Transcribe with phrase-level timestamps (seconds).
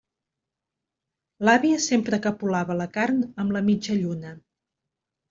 [1.47, 4.33] L'àvia sempre capolava la carn amb la mitjalluna.